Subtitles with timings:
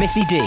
[0.00, 0.40] Missy D.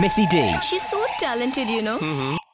[0.00, 0.52] Missy D.
[0.62, 1.98] She's so talented, you know.
[1.98, 2.45] hot,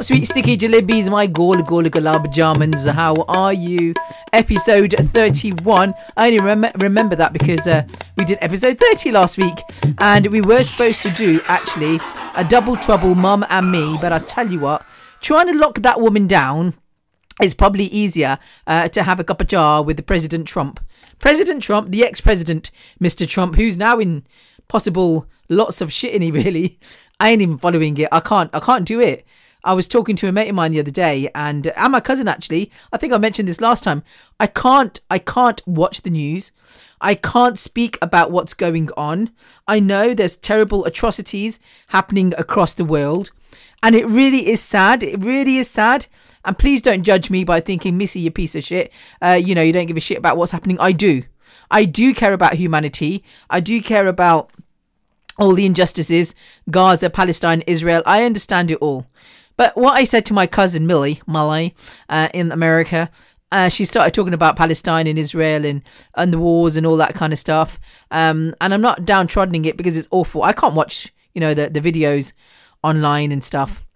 [0.00, 2.90] hot sweet sticky jalebis, my gol gol gulab jamuns.
[2.90, 3.92] How are you?
[4.32, 5.92] Episode 31.
[6.16, 7.82] I only rem- remember that because uh,
[8.16, 9.58] we did episode 30 last week,
[9.98, 12.00] and we were supposed to do actually
[12.34, 13.98] a double trouble, mum and me.
[14.00, 14.86] But I tell you what,
[15.20, 16.72] trying to lock that woman down
[17.42, 20.80] is probably easier uh, to have a cup of jar with the President Trump.
[21.18, 22.70] President Trump, the ex-president,
[23.02, 23.28] Mr.
[23.28, 24.24] Trump, who's now in
[24.66, 26.80] possible lots of shit in he really.
[27.18, 28.08] I ain't even following it.
[28.10, 28.48] I can't.
[28.54, 29.26] I can't do it.
[29.64, 32.28] I was talking to a mate of mine the other day, and and my cousin
[32.28, 32.70] actually.
[32.92, 34.02] I think I mentioned this last time.
[34.38, 34.98] I can't.
[35.10, 36.52] I can't watch the news.
[37.00, 39.30] I can't speak about what's going on.
[39.66, 43.30] I know there's terrible atrocities happening across the world,
[43.82, 45.02] and it really is sad.
[45.02, 46.06] It really is sad.
[46.44, 48.92] And please don't judge me by thinking, Missy, you piece of shit.
[49.20, 50.78] Uh, you know, you don't give a shit about what's happening.
[50.80, 51.24] I do.
[51.70, 53.22] I do care about humanity.
[53.48, 54.50] I do care about
[55.38, 56.34] all the injustices,
[56.70, 58.02] Gaza, Palestine, Israel.
[58.04, 59.06] I understand it all.
[59.60, 61.74] But what I said to my cousin Millie, Millie,
[62.08, 63.10] uh, in America,
[63.52, 65.82] uh, she started talking about Palestine and Israel and,
[66.14, 67.78] and the wars and all that kind of stuff.
[68.10, 70.44] Um, and I'm not downtroddening it because it's awful.
[70.44, 72.32] I can't watch, you know, the, the videos
[72.82, 73.86] online and stuff.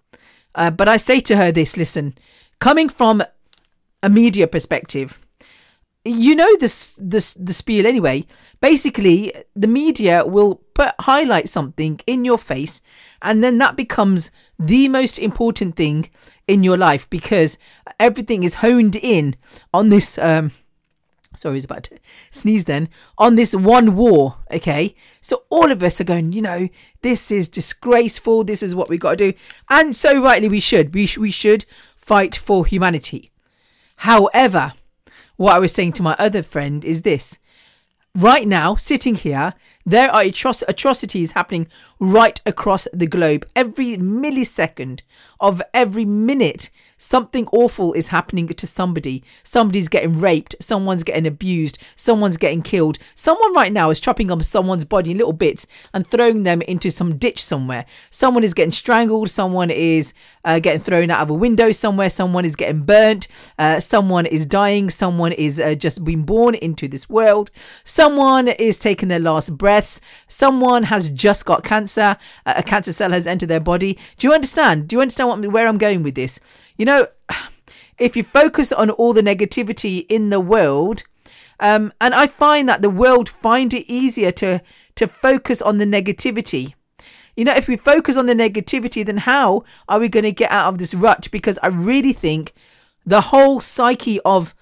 [0.55, 2.15] Uh, but I say to her this listen,
[2.59, 3.23] coming from
[4.03, 5.19] a media perspective,
[6.05, 8.27] you know this this the spiel anyway.
[8.61, 12.83] Basically, the media will put highlight something in your face,
[13.23, 16.11] and then that becomes the most important thing
[16.47, 17.59] in your life because
[17.99, 19.37] everything is honed in
[19.73, 20.19] on this.
[20.19, 20.53] Um,
[21.35, 21.99] sorry, I was about to
[22.31, 22.67] sneeze.
[22.67, 24.95] Then on this one war, okay.
[25.23, 26.33] So all of us are going.
[26.33, 26.69] You know,
[27.01, 28.45] this is disgraceful.
[28.45, 29.39] This is what we got to do,
[29.71, 30.95] and so rightly we should.
[30.95, 31.65] We sh- we should
[31.97, 33.31] fight for humanity.
[33.97, 34.75] However,
[35.37, 37.39] what I was saying to my other friend is this.
[38.15, 39.55] Right now, sitting here,
[39.87, 41.69] there are atro- atrocities happening
[42.01, 43.47] right across the globe.
[43.55, 45.01] Every millisecond
[45.41, 49.23] of every minute, something awful is happening to somebody.
[49.43, 52.99] Somebody's getting raped, someone's getting abused, someone's getting killed.
[53.15, 56.91] Someone right now is chopping up someone's body in little bits and throwing them into
[56.91, 57.85] some ditch somewhere.
[58.11, 60.15] Someone is getting strangled, someone is
[60.45, 63.29] uh, getting thrown out of a window somewhere, someone is getting burnt,
[63.59, 67.51] uh, someone is dying, someone is uh, just being born into this world,
[67.85, 73.27] someone is taking their last breaths, someone has just got cancer, a cancer cell has
[73.27, 73.99] entered their body.
[74.19, 74.87] Do you understand?
[74.89, 76.39] Do you understand what, where I'm going with this?
[76.77, 77.07] You know,
[77.99, 81.03] if you focus on all the negativity in the world,
[81.59, 84.61] um, and I find that the world find it easier to
[84.97, 86.75] to focus on the negativity.
[87.37, 90.53] You know, if we focus on the negativity, then how are we going to get
[90.53, 91.29] out of this rut?
[91.33, 92.53] Because I really think
[93.05, 94.55] the whole psyche of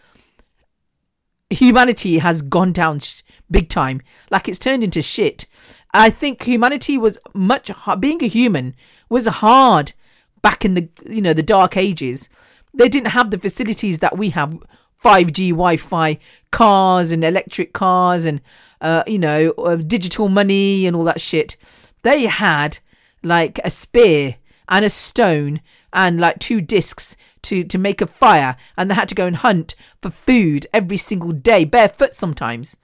[1.51, 3.23] humanity has gone down sh-
[3.53, 4.03] big time.
[4.31, 5.47] Like it's turned into shit.
[5.95, 7.71] I think humanity was much
[8.01, 8.75] being a human
[9.09, 9.93] was hard
[10.41, 12.29] back in the you know the dark ages.
[12.75, 14.59] They didn't have the facilities that we have.
[15.03, 16.17] 5G Wi-Fi
[16.53, 18.41] cars and electric cars and
[18.81, 21.57] uh, you know uh, digital money and all that shit.
[22.03, 22.79] They had
[23.23, 24.37] like a spear
[24.69, 25.61] and a stone
[25.93, 29.37] and like two discs to to make a fire and they had to go and
[29.37, 32.77] hunt for food every single day barefoot sometimes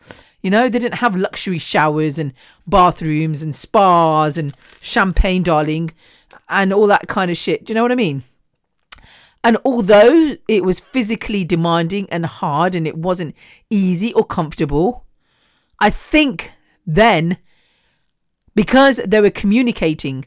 [0.42, 2.32] you know they didn't have luxury showers and
[2.66, 5.92] bathrooms and spas and champagne darling
[6.48, 7.64] and all that kind of shit.
[7.64, 8.22] Do you know what i mean?
[9.44, 13.34] And although it was physically demanding and hard and it wasn't
[13.70, 15.04] easy or comfortable
[15.80, 16.52] i think
[16.86, 17.38] then
[18.54, 20.24] because they were communicating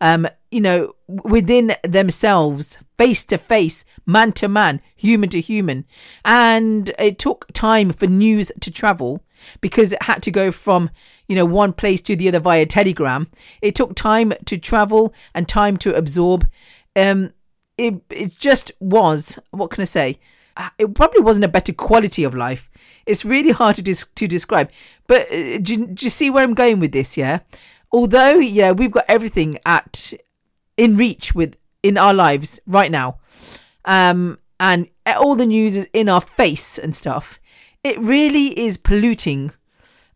[0.00, 5.84] um you know within themselves face to face man to man human to human
[6.24, 9.22] and it took time for news to travel
[9.60, 10.90] because it had to go from
[11.28, 13.28] you know one place to the other via telegram.
[13.62, 16.46] It took time to travel and time to absorb.
[16.96, 17.32] Um
[17.78, 20.18] it it just was what can i say?
[20.56, 22.70] Uh, it probably wasn't a better quality of life.
[23.06, 24.70] It's really hard to dis- to describe.
[25.08, 27.40] But uh, do, you- do you see where i'm going with this yeah?
[27.90, 30.12] Although yeah, we've got everything at
[30.76, 33.18] in reach with in our lives right now,
[33.84, 37.38] um, and all the news is in our face and stuff.
[37.84, 39.52] It really is polluting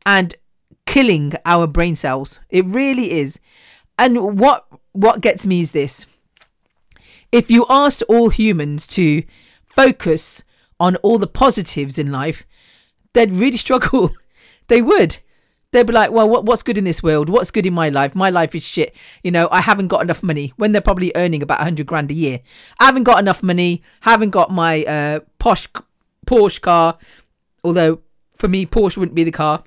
[0.07, 0.35] and
[0.87, 2.41] killing our brain cells.
[2.49, 3.39] It really is.
[3.99, 6.07] And what what gets me is this.
[7.31, 9.23] If you asked all humans to
[9.67, 10.45] focus
[10.81, 12.47] on all the positives in life,
[13.13, 14.11] they'd really struggle.
[14.69, 15.19] they would.
[15.71, 17.29] They'd be like, well, what, what's good in this world?
[17.29, 18.15] What's good in my life?
[18.15, 18.97] My life is shit.
[19.23, 22.15] You know, I haven't got enough money when they're probably earning about 100 grand a
[22.15, 22.41] year.
[22.81, 23.83] I haven't got enough money.
[24.01, 25.69] Haven't got my uh, posh
[26.27, 26.97] Porsche car.
[27.65, 28.01] Although,
[28.37, 29.65] for me, Porsche wouldn't be the car.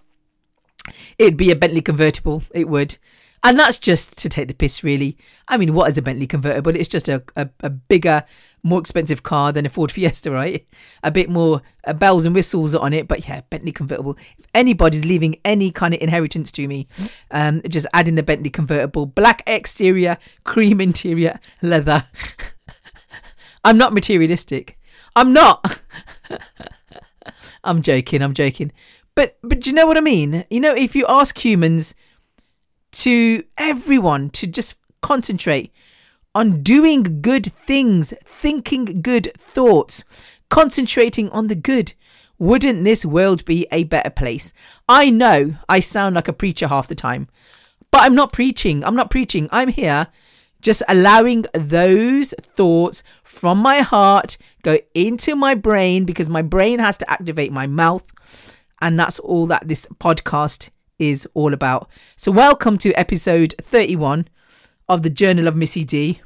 [1.17, 2.43] It'd be a Bentley convertible.
[2.53, 2.97] It would.
[3.43, 5.17] And that's just to take the piss, really.
[5.47, 6.75] I mean, what is a Bentley convertible?
[6.75, 8.23] It's just a, a, a bigger,
[8.61, 10.67] more expensive car than a Ford Fiesta, right?
[11.03, 14.15] A bit more uh, bells and whistles on it, but yeah, Bentley convertible.
[14.37, 16.87] If anybody's leaving any kind of inheritance to me,
[17.31, 22.07] um, just add in the Bentley convertible, black exterior, cream interior, leather.
[23.63, 24.77] I'm not materialistic.
[25.15, 25.81] I'm not.
[27.63, 28.21] I'm joking.
[28.21, 28.71] I'm joking.
[29.15, 30.45] But but do you know what I mean?
[30.49, 31.93] You know, if you ask humans
[32.91, 35.73] to everyone to just concentrate
[36.33, 40.05] on doing good things, thinking good thoughts,
[40.49, 41.93] concentrating on the good.
[42.37, 44.51] Wouldn't this world be a better place?
[44.89, 47.27] I know I sound like a preacher half the time,
[47.91, 48.83] but I'm not preaching.
[48.83, 49.47] I'm not preaching.
[49.51, 50.07] I'm here
[50.61, 56.97] just allowing those thoughts from my heart go into my brain because my brain has
[56.99, 58.07] to activate my mouth.
[58.79, 61.89] And that's all that this podcast is all about.
[62.15, 64.27] So, welcome to episode 31
[64.87, 66.21] of the Journal of Missy D.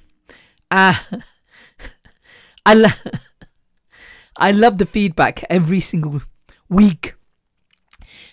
[0.70, 0.96] Uh,
[2.66, 2.90] I, lo-
[4.38, 6.22] I love the feedback every single
[6.70, 7.16] week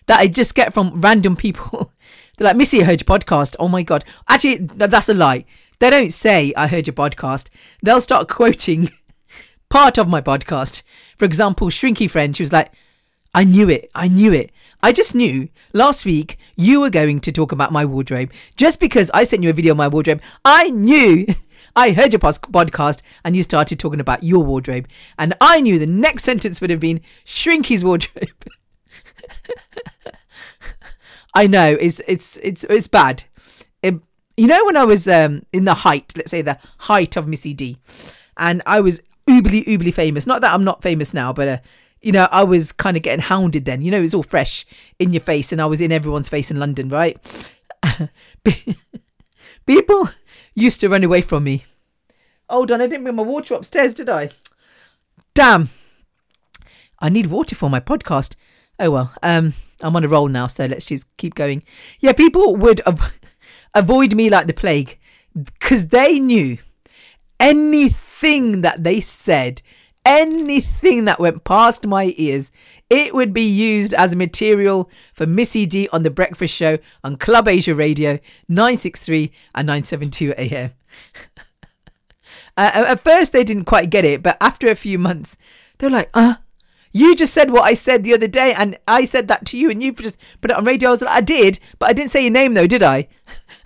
[0.06, 1.92] that I just get from random people.
[2.36, 3.56] They're like, Missy, I heard your podcast.
[3.58, 4.04] Oh my God.
[4.28, 5.44] Actually, that's a lie.
[5.82, 7.48] They don't say, I heard your podcast.
[7.82, 8.90] They'll start quoting
[9.68, 10.84] part of my podcast.
[11.18, 12.70] For example, Shrinky Friend, she was like,
[13.34, 13.90] I knew it.
[13.92, 14.52] I knew it.
[14.80, 18.30] I just knew last week you were going to talk about my wardrobe.
[18.56, 21.26] Just because I sent you a video of my wardrobe, I knew.
[21.74, 24.86] I heard your podcast and you started talking about your wardrobe.
[25.18, 28.28] And I knew the next sentence would have been Shrinky's wardrobe.
[31.34, 33.24] I know it's it's it's it's bad.
[34.36, 37.52] You know when I was um, in the height, let's say the height of Missy
[37.52, 37.78] D,
[38.36, 40.26] and I was uberly uberly famous.
[40.26, 41.58] Not that I'm not famous now, but uh,
[42.00, 43.82] you know, I was kind of getting hounded then.
[43.82, 44.66] You know, it was all fresh
[44.98, 47.18] in your face, and I was in everyone's face in London, right?
[49.66, 50.08] People
[50.54, 51.64] used to run away from me.
[52.48, 54.30] Hold on, I didn't bring my water upstairs, did I?
[55.34, 55.70] Damn.
[56.98, 58.34] I need water for my podcast.
[58.78, 61.62] Oh well, um, I'm on a roll now, so let's just keep going.
[62.00, 62.80] Yeah, people would
[63.74, 64.98] avoid me like the plague
[65.34, 66.58] because they knew
[67.40, 69.62] anything that they said
[70.04, 72.50] anything that went past my ears,
[72.90, 77.48] it would be used as material for Missy D on The Breakfast Show on Club
[77.48, 80.72] Asia Radio 963 and 972 AM.
[82.56, 85.36] uh, at first, they didn't quite get it, but after a few months,
[85.78, 86.34] they're like, uh,
[86.92, 89.70] you just said what I said the other day, and I said that to you,
[89.70, 90.90] and you just put it on radio.
[90.90, 93.08] I was like, I did, but I didn't say your name though, did I?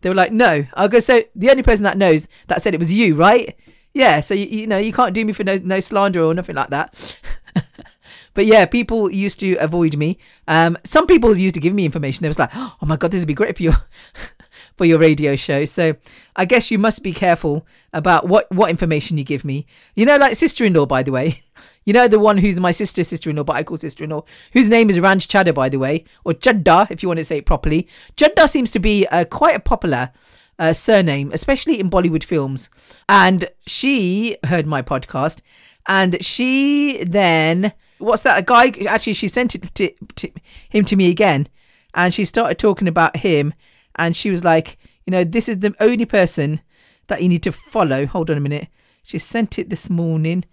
[0.00, 0.66] they were like, no.
[0.74, 3.56] I'll go, so the only person that knows that said it was you, right?
[3.94, 6.56] Yeah, so you, you know you can't do me for no, no slander or nothing
[6.56, 7.18] like that.
[8.34, 10.18] but yeah, people used to avoid me.
[10.48, 12.22] Um, some people used to give me information.
[12.22, 13.74] They was like, "Oh my god, this would be great for your
[14.76, 15.94] for your radio show." So
[16.36, 19.66] I guess you must be careful about what what information you give me.
[19.94, 21.42] You know, like sister-in-law, by the way.
[21.84, 24.98] You know the one who's my sister, sister-in-law, but I call sister-in-law, whose name is
[24.98, 27.88] Ranj Chadda, by the way, or Chadda, if you want to say it properly.
[28.16, 30.12] Chadda seems to be uh, quite a popular
[30.58, 32.70] uh, surname, especially in Bollywood films.
[33.08, 35.40] And she heard my podcast
[35.86, 38.38] and she then, what's that?
[38.38, 40.30] A guy, actually, she sent it to, to
[40.70, 41.48] him to me again
[41.94, 43.54] and she started talking about him
[43.96, 46.60] and she was like, you know, this is the only person
[47.08, 48.06] that you need to follow.
[48.06, 48.68] Hold on a minute.
[49.02, 50.44] She sent it this morning.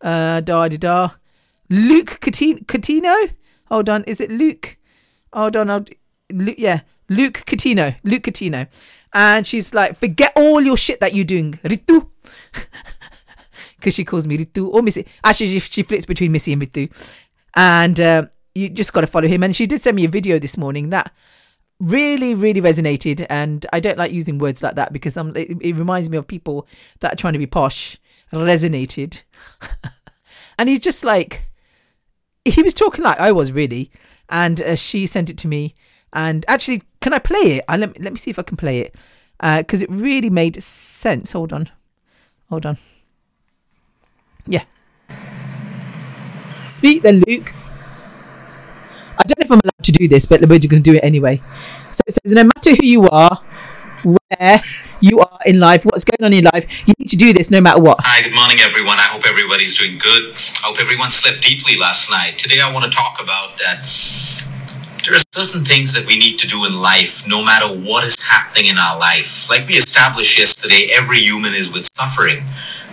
[0.00, 1.10] Uh, da da da.
[1.68, 3.30] Luke Coutinho?
[3.66, 4.04] Hold on.
[4.04, 4.76] Is it Luke?
[5.32, 5.70] Hold on.
[5.70, 5.84] I'll,
[6.30, 6.82] Luke, yeah.
[7.08, 7.96] Luke Coutinho.
[8.04, 8.68] Luke Coutinho
[9.16, 12.08] and she's like, forget all your shit that you're doing, Ritu.
[13.76, 15.06] Because she calls me Ritu or Missy.
[15.22, 16.90] Actually, she, she flips between Missy and Ritu.
[17.54, 19.42] And uh, you just got to follow him.
[19.42, 21.12] And she did send me a video this morning that
[21.80, 23.26] really, really resonated.
[23.28, 26.26] And I don't like using words like that because I'm, it, it reminds me of
[26.26, 26.66] people
[27.00, 27.98] that are trying to be posh.
[28.32, 29.22] Resonated.
[30.58, 31.48] and he's just like,
[32.44, 33.90] he was talking like I was really.
[34.28, 35.74] And uh, she sent it to me.
[36.12, 37.64] And actually, can I play it?
[37.68, 38.94] I, let, me, let me see if I can play it
[39.38, 41.32] because it really made sense.
[41.32, 41.70] Hold on.
[42.48, 42.78] Hold on.
[44.46, 44.64] Yeah.
[46.68, 47.52] Speak then, Luke.
[49.26, 51.02] I don't know if I'm allowed to do this, but we're going to do it
[51.02, 51.38] anyway.
[51.90, 53.42] So it says, no matter who you are,
[54.06, 54.62] where
[55.00, 57.60] you are in life, what's going on in life, you need to do this no
[57.60, 57.98] matter what.
[58.02, 59.02] Hi, good morning, everyone.
[59.02, 60.30] I hope everybody's doing good.
[60.62, 62.38] I hope everyone slept deeply last night.
[62.38, 63.82] Today, I want to talk about that.
[65.02, 68.22] There are certain things that we need to do in life, no matter what is
[68.22, 69.50] happening in our life.
[69.50, 72.46] Like we established yesterday, every human is with suffering.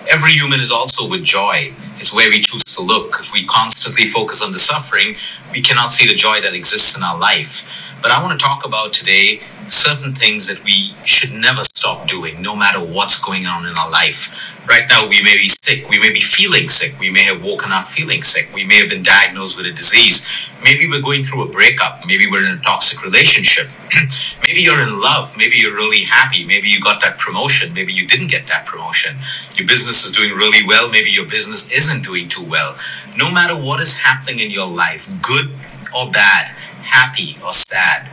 [0.10, 1.74] Every human is also with joy.
[2.04, 3.16] It's where we choose to look.
[3.22, 5.16] If we constantly focus on the suffering,
[5.54, 7.96] we cannot see the joy that exists in our life.
[8.02, 12.42] But I want to talk about today certain things that we should never stop doing,
[12.42, 14.66] no matter what's going on in our life.
[14.68, 17.72] Right now, we may be sick, we may be feeling sick, we may have woken
[17.72, 20.48] up feeling sick, we may have been diagnosed with a disease.
[20.64, 23.68] Maybe we're going through a breakup, maybe we're in a toxic relationship,
[24.42, 28.08] maybe you're in love, maybe you're really happy, maybe you got that promotion, maybe you
[28.08, 29.18] didn't get that promotion.
[29.56, 32.78] Your business is doing really well, maybe your business isn't doing too well.
[33.18, 35.52] No matter what is happening in your life, good
[35.94, 36.48] or bad,
[36.84, 38.10] happy or sad,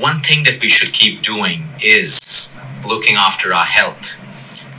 [0.00, 4.16] one thing that we should keep doing is looking after our health.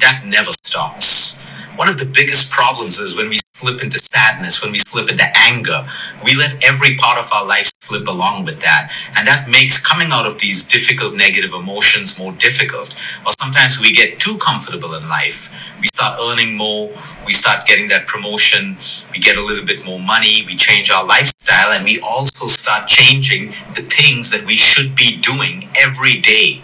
[0.01, 1.45] That never stops.
[1.77, 5.25] One of the biggest problems is when we slip into sadness, when we slip into
[5.35, 5.87] anger,
[6.25, 8.91] we let every part of our life slip along with that.
[9.17, 12.95] And that makes coming out of these difficult negative emotions more difficult.
[13.25, 15.51] Or sometimes we get too comfortable in life.
[15.81, 16.89] We start earning more,
[17.25, 18.77] we start getting that promotion,
[19.11, 22.87] we get a little bit more money, we change our lifestyle, and we also start
[22.87, 26.61] changing the things that we should be doing every day,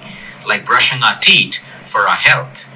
[0.48, 2.70] like brushing our teeth for our health.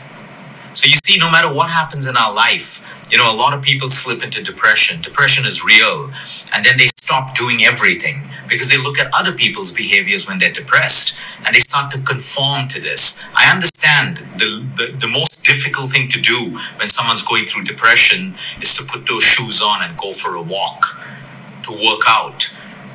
[0.76, 2.82] So you see, no matter what happens in our life,
[3.12, 5.02] you know, a lot of people slip into depression.
[5.02, 6.10] Depression is real.
[6.56, 10.52] And then they stop doing everything because they look at other people's behaviors when they're
[10.52, 13.26] depressed and they start to conform to this.
[13.36, 18.36] I understand the, the, the most difficult thing to do when someone's going through depression
[18.62, 20.82] is to put those shoes on and go for a walk,
[21.64, 22.48] to work out.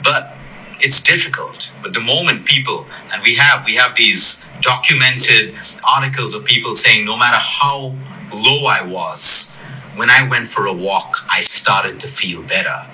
[0.02, 0.36] But
[0.80, 1.72] it's difficult.
[1.82, 5.54] But the moment people, and we have, we have these documented
[5.86, 7.94] articles of people saying no matter how
[8.34, 9.55] low I was,
[9.96, 12.84] when I went for a walk, I started to feel better.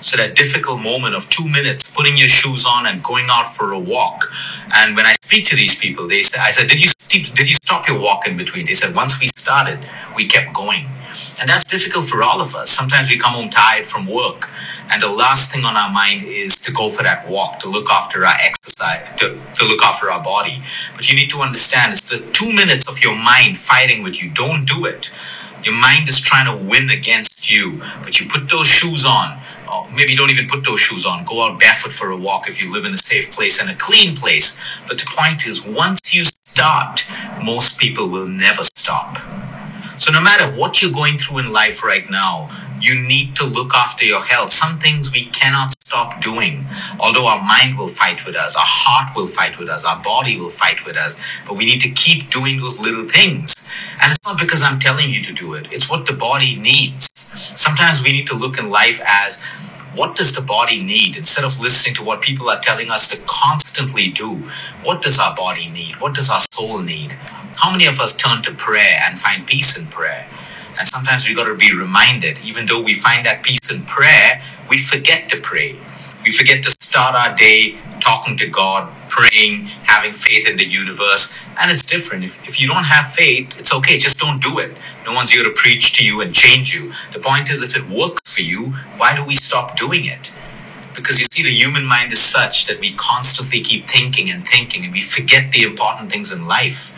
[0.00, 3.72] So that difficult moment of two minutes, putting your shoes on and going out for
[3.72, 4.30] a walk.
[4.74, 6.90] And when I speak to these people, they say, I said, did you
[7.34, 8.66] did you stop your walk in between?
[8.66, 9.78] They said, once we started,
[10.14, 10.86] we kept going.
[11.40, 12.70] And that's difficult for all of us.
[12.70, 14.50] Sometimes we come home tired from work,
[14.92, 17.90] and the last thing on our mind is to go for that walk, to look
[17.90, 20.62] after our exercise, to, to look after our body.
[20.94, 24.30] But you need to understand it's the two minutes of your mind fighting with you.
[24.30, 25.10] Don't do it.
[25.64, 29.38] Your mind is trying to win against you, but you put those shoes on.
[29.70, 31.24] Or maybe you don't even put those shoes on.
[31.24, 33.74] Go out barefoot for a walk if you live in a safe place and a
[33.74, 34.62] clean place.
[34.88, 37.04] But the point is, once you start,
[37.44, 39.18] most people will never stop.
[39.98, 42.48] So, no matter what you're going through in life right now,
[42.80, 44.50] you need to look after your health.
[44.50, 46.66] Some things we cannot stop doing.
[47.00, 50.38] Although our mind will fight with us, our heart will fight with us, our body
[50.38, 53.57] will fight with us, but we need to keep doing those little things.
[54.02, 57.10] And it's not because I'm telling you to do it, it's what the body needs.
[57.14, 59.44] Sometimes we need to look in life as
[59.94, 63.18] what does the body need instead of listening to what people are telling us to
[63.28, 64.36] constantly do?
[64.84, 65.96] What does our body need?
[66.00, 67.12] What does our soul need?
[67.60, 70.26] How many of us turn to prayer and find peace in prayer?
[70.78, 74.42] And sometimes we got to be reminded, even though we find that peace in prayer,
[74.70, 75.74] we forget to pray.
[76.24, 81.36] We forget to start our day talking to God, praying, having faith in the universe.
[81.60, 82.24] And it's different.
[82.24, 83.98] If, if you don't have faith, it's okay.
[83.98, 84.72] Just don't do it.
[85.04, 86.92] No one's here to preach to you and change you.
[87.12, 90.32] The point is, if it works for you, why do we stop doing it?
[90.96, 94.84] Because you see, the human mind is such that we constantly keep thinking and thinking
[94.84, 96.96] and we forget the important things in life.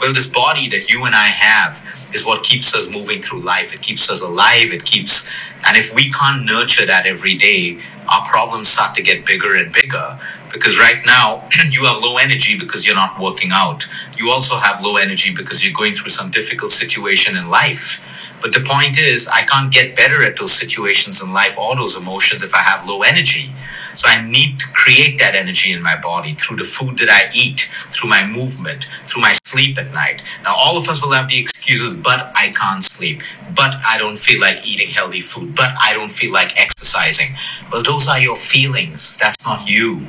[0.00, 1.80] Well, this body that you and I have
[2.14, 3.74] is what keeps us moving through life.
[3.74, 4.72] It keeps us alive.
[4.72, 5.32] It keeps,
[5.66, 7.80] and if we can't nurture that every day,
[8.10, 10.18] our problems start to get bigger and bigger.
[10.52, 13.86] Because right now, you have low energy because you're not working out.
[14.16, 18.06] You also have low energy because you're going through some difficult situation in life.
[18.42, 21.96] But the point is, I can't get better at those situations in life or those
[21.96, 23.52] emotions if I have low energy.
[23.94, 27.28] So I need to create that energy in my body through the food that I
[27.36, 27.60] eat,
[27.92, 30.22] through my movement, through my sleep at night.
[30.44, 33.20] Now, all of us will have the excuses, but I can't sleep,
[33.54, 37.34] but I don't feel like eating healthy food, but I don't feel like exercising.
[37.70, 39.18] Well, those are your feelings.
[39.18, 40.00] That's not you.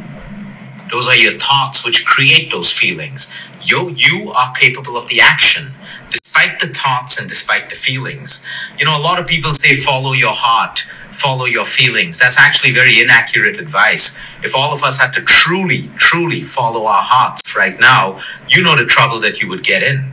[0.89, 3.37] Those are your thoughts which create those feelings.
[3.63, 5.73] You, you are capable of the action.
[6.09, 8.47] despite the thoughts and despite the feelings.
[8.79, 10.79] You know, a lot of people say follow your heart,
[11.11, 12.19] follow your feelings.
[12.19, 14.19] That's actually very inaccurate advice.
[14.43, 18.75] If all of us had to truly, truly follow our hearts right now, you know
[18.77, 20.11] the trouble that you would get in.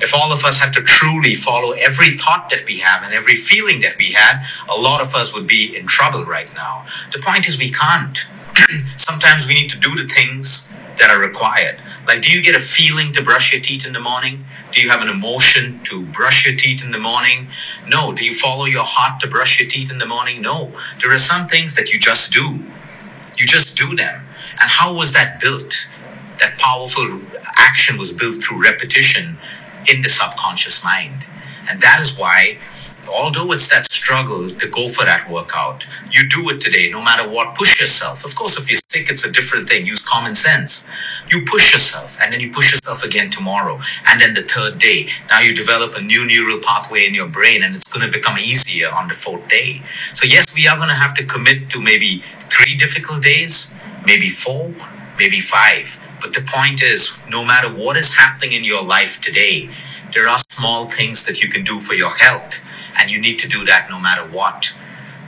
[0.00, 3.36] If all of us had to truly follow every thought that we have and every
[3.36, 6.86] feeling that we had, a lot of us would be in trouble right now.
[7.12, 8.18] The point is, we can't.
[8.96, 11.80] Sometimes we need to do the things that are required.
[12.06, 14.44] Like, do you get a feeling to brush your teeth in the morning?
[14.72, 17.48] Do you have an emotion to brush your teeth in the morning?
[17.88, 18.12] No.
[18.12, 20.42] Do you follow your heart to brush your teeth in the morning?
[20.42, 20.72] No.
[21.00, 22.60] There are some things that you just do.
[23.38, 24.22] You just do them.
[24.60, 25.88] And how was that built?
[26.40, 27.20] That powerful
[27.58, 29.38] action was built through repetition
[29.88, 31.24] in the subconscious mind.
[31.68, 32.58] And that is why,
[33.10, 37.28] although it's that struggle to go for that workout, you do it today, no matter
[37.28, 37.54] what.
[37.56, 38.24] Push yourself.
[38.24, 39.86] Of course, if you're sick, it's a different thing.
[39.86, 40.90] Use common sense.
[41.30, 45.08] You push yourself, and then you push yourself again tomorrow, and then the third day.
[45.30, 48.38] Now you develop a new neural pathway in your brain, and it's going to become
[48.38, 49.80] easier on the fourth day.
[50.12, 54.28] So, yes, we are going to have to commit to maybe three difficult days, maybe
[54.28, 54.72] four,
[55.18, 56.00] maybe five.
[56.24, 59.68] But the point is, no matter what is happening in your life today,
[60.14, 62.64] there are small things that you can do for your health,
[62.98, 64.72] and you need to do that no matter what.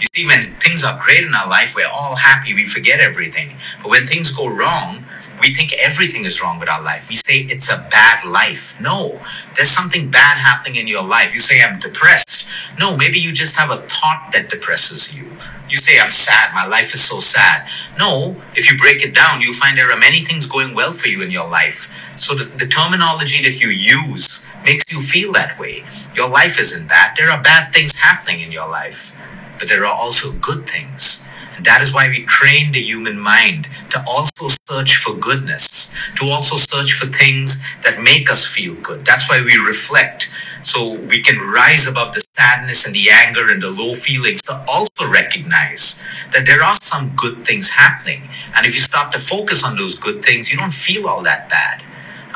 [0.01, 3.59] You see, when things are great in our life, we're all happy, we forget everything.
[3.83, 5.05] But when things go wrong,
[5.41, 7.09] we think everything is wrong with our life.
[7.09, 8.81] We say it's a bad life.
[8.81, 9.21] No,
[9.55, 11.33] there's something bad happening in your life.
[11.33, 12.49] You say, I'm depressed.
[12.79, 15.31] No, maybe you just have a thought that depresses you.
[15.69, 17.67] You say, I'm sad, my life is so sad.
[17.99, 21.09] No, if you break it down, you'll find there are many things going well for
[21.09, 21.93] you in your life.
[22.17, 25.83] So the, the terminology that you use makes you feel that way.
[26.15, 27.15] Your life isn't that.
[27.19, 29.21] There are bad things happening in your life,
[29.59, 31.29] but there are also good things.
[31.63, 36.57] That is why we train the human mind to also search for goodness, to also
[36.57, 39.05] search for things that make us feel good.
[39.05, 40.29] That's why we reflect.
[40.63, 44.65] So we can rise above the sadness and the anger and the low feelings to
[44.69, 48.29] also recognize that there are some good things happening.
[48.57, 51.49] And if you start to focus on those good things, you don't feel all that
[51.49, 51.83] bad.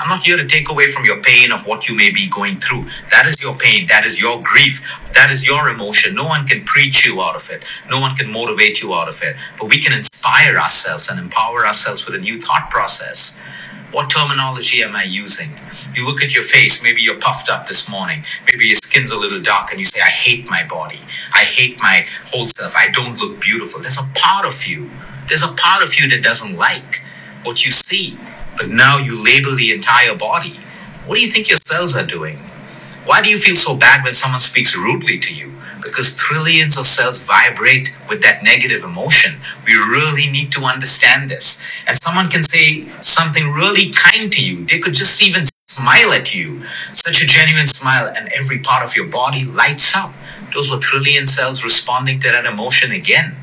[0.01, 2.57] I'm not here to take away from your pain of what you may be going
[2.57, 2.85] through.
[3.11, 3.87] That is your pain.
[3.89, 4.81] That is your grief.
[5.15, 6.15] That is your emotion.
[6.15, 7.65] No one can preach you out of it.
[7.91, 9.37] No one can motivate you out of it.
[9.59, 13.45] But we can inspire ourselves and empower ourselves with a new thought process.
[13.93, 15.51] What terminology am I using?
[15.95, 19.19] You look at your face, maybe you're puffed up this morning, maybe your skin's a
[19.19, 21.01] little dark, and you say, I hate my body.
[21.35, 22.75] I hate my whole self.
[22.77, 23.81] I don't look beautiful.
[23.81, 24.91] There's a part of you.
[25.29, 27.03] There's a part of you that doesn't like
[27.45, 28.17] what you see
[28.61, 30.61] but now you label the entire body.
[31.07, 32.37] What do you think your cells are doing?
[33.07, 35.51] Why do you feel so bad when someone speaks rudely to you?
[35.83, 39.41] Because trillions of cells vibrate with that negative emotion.
[39.65, 41.67] We really need to understand this.
[41.87, 44.67] And someone can say something really kind to you.
[44.67, 46.63] They could just even smile at you.
[46.93, 50.13] Such a genuine smile, and every part of your body lights up.
[50.53, 53.37] Those were trillion cells responding to that emotion again.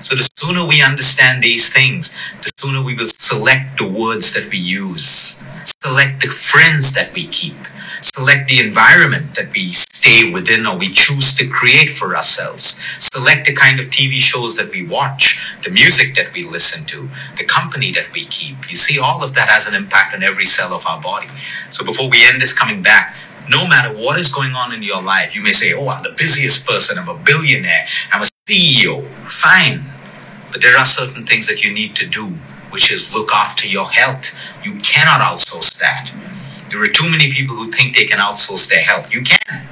[0.00, 4.50] So the sooner we understand these things, the sooner we will select the words that
[4.50, 5.46] we use,
[5.82, 7.56] select the friends that we keep,
[8.00, 13.46] select the environment that we stay within or we choose to create for ourselves, select
[13.46, 17.44] the kind of TV shows that we watch, the music that we listen to, the
[17.44, 18.70] company that we keep.
[18.70, 21.28] You see, all of that has an impact on every cell of our body.
[21.68, 23.16] So before we end this coming back,
[23.50, 26.14] no matter what is going on in your life, you may say, Oh, I'm the
[26.16, 29.04] busiest person, I'm a billionaire, I'm a CEO.
[29.28, 29.89] Fine.
[30.50, 32.28] But there are certain things that you need to do,
[32.70, 34.36] which is look after your health.
[34.64, 36.10] You cannot outsource that.
[36.70, 39.12] There are too many people who think they can outsource their health.
[39.14, 39.66] You can.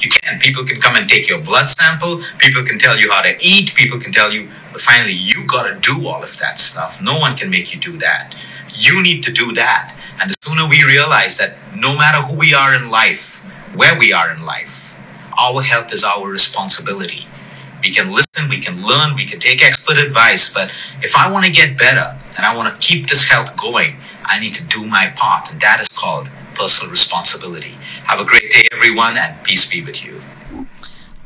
[0.00, 0.38] You can.
[0.38, 2.22] People can come and take your blood sample.
[2.38, 3.74] People can tell you how to eat.
[3.74, 7.02] People can tell you, but finally, you got to do all of that stuff.
[7.02, 8.34] No one can make you do that.
[8.74, 9.94] You need to do that.
[10.20, 14.12] And the sooner we realize that no matter who we are in life, where we
[14.12, 14.98] are in life,
[15.38, 17.27] our health is our responsibility.
[17.82, 21.46] We can listen, we can learn, we can take expert advice, but if I want
[21.46, 24.86] to get better and I want to keep this health going, I need to do
[24.86, 27.74] my part, and that is called personal responsibility.
[28.04, 30.20] Have a great day, everyone, and peace be with you.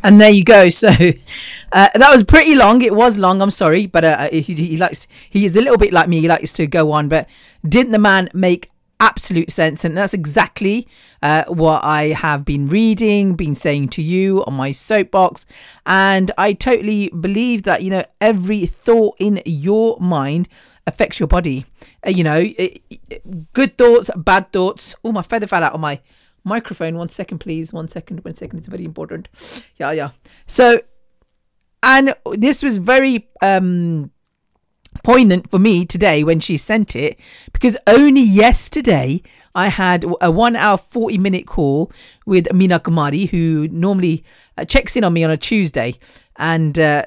[0.04, 0.68] And there you go.
[0.82, 2.82] So uh, that was pretty long.
[2.82, 3.40] It was long.
[3.40, 5.06] I'm sorry, but uh, he, he likes.
[5.30, 6.20] He is a little bit like me.
[6.20, 7.08] He likes to go on.
[7.08, 7.28] But
[7.66, 8.70] didn't the man make
[9.02, 9.84] absolute sense.
[9.84, 10.86] And that's exactly
[11.22, 15.44] uh, what I have been reading, been saying to you on my soapbox.
[15.84, 20.48] And I totally believe that, you know, every thought in your mind
[20.86, 21.66] affects your body.
[22.06, 24.94] Uh, you know, it, it, good thoughts, bad thoughts.
[25.04, 26.00] Oh, my feather fell out of my
[26.44, 26.96] microphone.
[26.96, 27.72] One second, please.
[27.72, 28.24] One second.
[28.24, 28.60] One second.
[28.60, 29.28] It's very important.
[29.78, 30.10] Yeah, yeah.
[30.46, 30.80] So,
[31.82, 34.11] and this was very um
[35.02, 37.18] poignant for me today when she sent it
[37.52, 39.22] because only yesterday
[39.54, 41.92] I had a one hour, 40 minute call
[42.26, 44.24] with Amina Kumari, who normally
[44.56, 45.94] uh, checks in on me on a Tuesday.
[46.36, 47.04] And uh,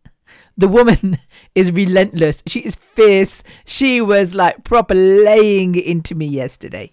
[0.56, 1.18] the woman
[1.54, 2.42] is relentless.
[2.46, 3.42] She is fierce.
[3.64, 6.92] She was like proper laying into me yesterday.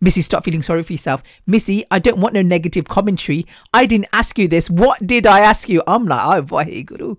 [0.00, 1.22] Missy, stop feeling sorry for yourself.
[1.46, 3.46] Missy, I don't want no negative commentary.
[3.72, 4.68] I didn't ask you this.
[4.68, 5.82] What did I ask you?
[5.86, 7.16] I'm like, oh boy, guru.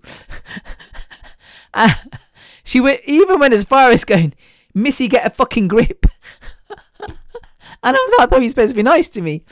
[2.68, 4.34] she went even went as far as going,
[4.74, 6.04] Missy, get a fucking grip.
[7.00, 7.16] and
[7.82, 9.42] I was like, I thought you were supposed to be nice to me.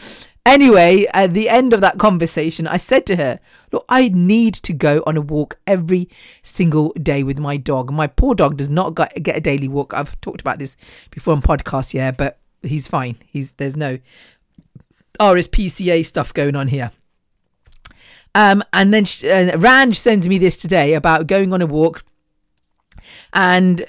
[0.44, 3.40] Anyway, at the end of that conversation, I said to her,
[3.72, 6.10] Look, I need to go on a walk every
[6.42, 7.90] single day with my dog.
[7.90, 9.94] My poor dog does not get a daily walk.
[9.94, 10.76] I've talked about this
[11.10, 13.16] before on podcasts, yeah, but he's fine.
[13.24, 13.98] He's there's no
[15.18, 16.92] RSPCA stuff going on here.
[18.34, 22.04] Um, and then she, uh, Ranj sends me this today about going on a walk,
[23.32, 23.86] and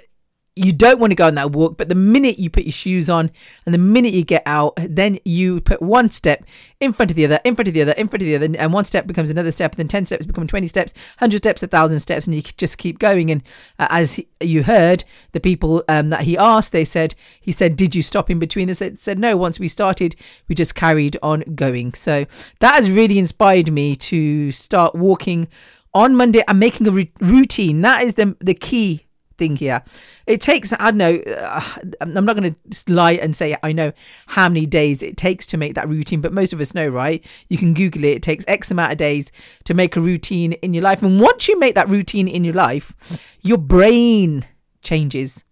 [0.57, 3.09] you don't want to go on that walk, but the minute you put your shoes
[3.09, 3.31] on
[3.65, 6.43] and the minute you get out, then you put one step
[6.79, 8.57] in front of the other, in front of the other, in front of the other,
[8.57, 11.61] and one step becomes another step, and then 10 steps become 20 steps, 100 steps,
[11.61, 13.29] 1,000 steps, and you just keep going.
[13.29, 13.43] And
[13.77, 17.75] uh, as he, you heard, the people um, that he asked, they said, he said,
[17.75, 18.67] Did you stop in between?
[18.67, 20.15] They said, said, No, once we started,
[20.47, 21.93] we just carried on going.
[21.93, 22.25] So
[22.59, 25.47] that has really inspired me to start walking
[25.93, 27.81] on Monday I'm making a routine.
[27.81, 29.06] That is the, the key
[29.37, 29.83] thing here.
[30.25, 31.61] It takes, I don't know, uh,
[32.01, 33.91] I'm not going to lie and say I know
[34.27, 37.23] how many days it takes to make that routine, but most of us know, right?
[37.47, 38.17] You can Google it.
[38.17, 39.31] It takes X amount of days
[39.65, 41.01] to make a routine in your life.
[41.01, 42.93] And once you make that routine in your life,
[43.41, 44.45] your brain
[44.81, 45.43] changes.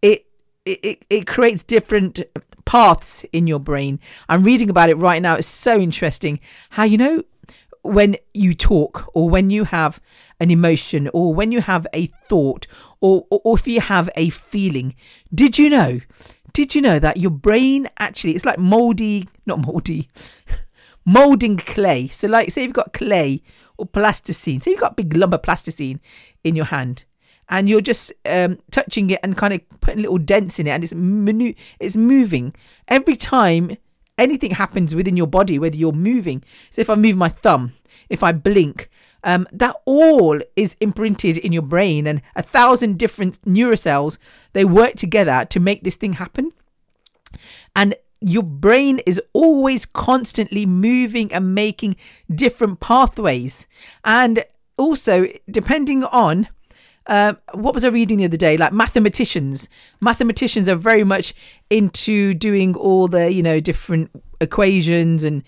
[0.00, 0.26] It,
[0.64, 2.22] it, it creates different
[2.64, 3.98] paths in your brain.
[4.28, 5.34] I'm reading about it right now.
[5.34, 7.22] It's so interesting how, you know,
[7.82, 10.00] when you talk or when you have
[10.40, 12.66] an emotion or when you have a thought
[13.00, 14.94] or, or, or if you have a feeling.
[15.34, 16.00] Did you know?
[16.52, 20.08] Did you know that your brain actually it's like moldy, not moldy,
[21.04, 22.08] molding clay.
[22.08, 23.42] So like say you've got clay
[23.78, 24.60] or plasticine.
[24.60, 26.00] Say you've got big lump of plasticine
[26.44, 27.04] in your hand
[27.48, 30.84] and you're just um, touching it and kind of putting little dents in it and
[30.84, 32.54] it's manu- it's moving
[32.88, 33.76] every time
[34.18, 37.72] anything happens within your body whether you're moving so if i move my thumb
[38.08, 38.88] if i blink
[39.24, 44.18] um, that all is imprinted in your brain and a thousand different neurocells
[44.52, 46.52] they work together to make this thing happen.
[47.74, 51.96] And your brain is always constantly moving and making
[52.32, 53.66] different pathways.
[54.04, 54.44] And
[54.76, 56.48] also depending on
[57.06, 58.56] uh, what was I reading the other day?
[58.56, 59.68] Like mathematicians,
[60.00, 61.34] mathematicians are very much
[61.70, 64.10] into doing all the you know different
[64.40, 65.42] equations and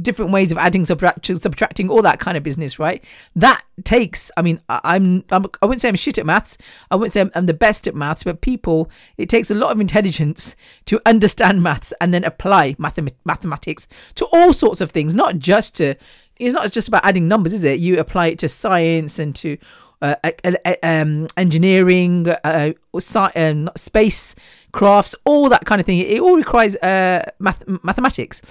[0.00, 3.04] different ways of adding, subtracting, subtracting, all that kind of business, right?
[3.34, 4.30] That takes.
[4.36, 6.56] I mean, I'm, I'm I wouldn't say I'm shit at maths.
[6.90, 9.72] I wouldn't say I'm, I'm the best at maths, but people, it takes a lot
[9.72, 10.54] of intelligence
[10.86, 15.76] to understand maths and then apply mathem- mathematics to all sorts of things, not just
[15.76, 15.96] to.
[16.36, 17.80] It's not just about adding numbers, is it?
[17.80, 19.58] You apply it to science and to
[20.00, 20.14] uh,
[20.82, 22.70] um, engineering, uh,
[23.36, 24.34] um, space
[24.72, 25.98] crafts, all that kind of thing.
[25.98, 28.42] It all requires uh, math- mathematics.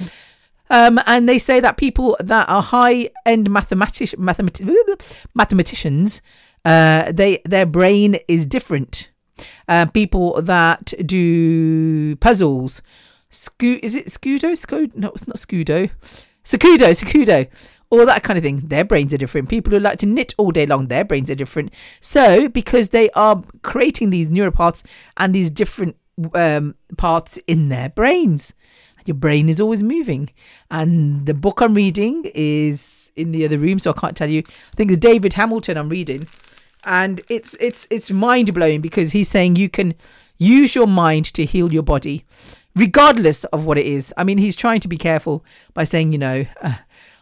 [0.69, 5.01] Um, and they say that people that are high end mathematic- mathemat-
[5.33, 6.21] mathematicians,
[6.65, 9.10] uh, they their brain is different.
[9.67, 12.81] Uh, people that do puzzles,
[13.29, 14.53] is it Scudo?
[14.53, 14.95] Scudo?
[14.95, 15.89] No, it's not Scudo.
[16.43, 17.47] Sakudo, Sakudo
[17.89, 18.58] all that kind of thing.
[18.58, 19.50] Their brains are different.
[19.50, 21.73] People who like to knit all day long, their brains are different.
[22.02, 24.84] So, because they are creating these neuropaths
[25.15, 25.95] and these different
[26.34, 28.54] um, paths in their brains,
[29.06, 30.30] your brain is always moving.
[30.69, 34.43] And the book I'm reading is in the other room, so I can't tell you.
[34.45, 36.28] I think it's David Hamilton I'm reading,
[36.86, 39.95] and it's it's it's mind blowing because he's saying you can
[40.38, 42.26] use your mind to heal your body
[42.78, 44.13] regardless of what it is.
[44.17, 46.76] I mean, he's trying to be careful by saying, you know, uh,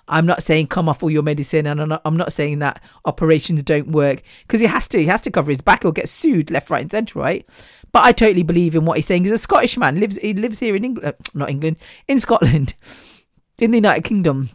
[0.08, 2.82] I'm not saying come off all your medicine, and I'm not, I'm not saying that
[3.06, 5.00] operations don't work because he has to.
[5.00, 5.84] He has to cover his back.
[5.84, 7.48] He'll get sued left, right, and centre, right?
[7.92, 9.24] But I totally believe in what he's saying.
[9.24, 10.00] He's a Scottish man.
[10.00, 12.76] lives He lives here in England, uh, not England, in Scotland,
[13.58, 14.50] in the United Kingdom,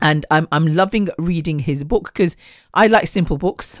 [0.00, 2.36] and I'm I'm loving reading his book because
[2.72, 3.80] I like simple books.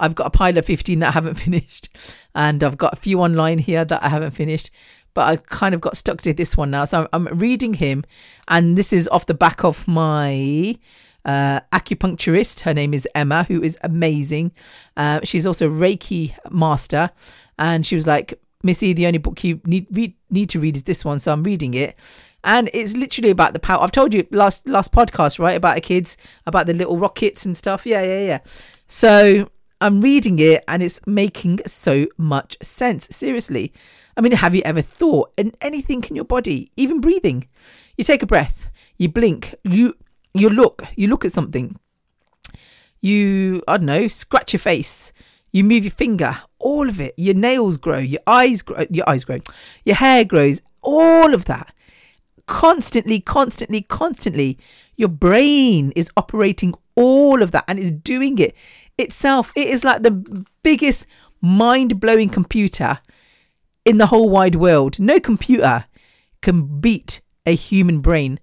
[0.00, 1.90] I've got a pile of 15 that I haven't finished,
[2.34, 4.70] and I've got a few online here that I haven't finished
[5.14, 6.84] but I kind of got stuck to this one now.
[6.84, 8.04] So I'm, reading him,
[8.48, 10.76] and this is off the back of my
[11.24, 12.60] uh, acupuncturist.
[12.60, 14.52] Her name is Emma, who is amazing.
[14.96, 17.10] Uh, she's also Reiki master,
[17.58, 20.84] and she was like, "Missy, the only book you need read, need to read is
[20.84, 21.96] this one." So I'm reading it,
[22.44, 23.82] and it's literally about the power.
[23.82, 26.16] I've told you last last podcast, right, about the kids,
[26.46, 27.86] about the little rockets and stuff.
[27.86, 28.38] Yeah, yeah, yeah.
[28.86, 33.08] So I'm reading it and it's making so much sense.
[33.10, 33.72] Seriously.
[34.18, 37.46] I mean, have you ever thought in anything in your body, even breathing?
[37.96, 39.94] You take a breath, you blink, you
[40.34, 41.78] you look, you look at something.
[43.00, 45.12] You I don't know, scratch your face,
[45.52, 47.14] you move your finger, all of it.
[47.16, 49.38] Your nails grow, your eyes grow, your eyes grow,
[49.84, 51.72] your hair grows, all of that.
[52.46, 54.58] Constantly, constantly, constantly,
[54.96, 58.56] your brain is operating all of that and is doing it
[58.98, 59.52] itself.
[59.54, 61.06] It is like the biggest
[61.40, 62.98] mind blowing computer
[63.88, 65.00] in the whole wide world.
[65.00, 65.86] No computer
[66.42, 68.38] can beat a human brain.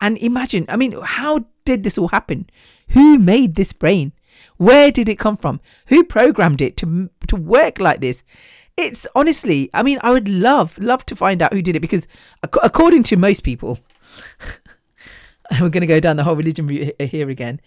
[0.00, 2.50] And imagine, I mean, how did this all happen?
[2.88, 4.12] Who made this brain?
[4.56, 5.60] Where did it come from?
[5.86, 8.24] Who programmed it to to work like this?
[8.76, 12.08] It's honestly, I mean, I would love love to find out who did it because
[12.44, 13.78] ac- according to most people,
[15.60, 17.60] we're going to go down the whole religion route here again.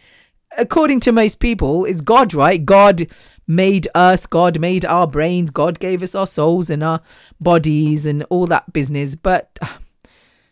[0.58, 2.64] According to most people, it's God, right?
[2.66, 3.08] God
[3.48, 7.02] made us, God made our brains, God gave us our souls and our
[7.40, 9.16] bodies and all that business.
[9.16, 9.58] But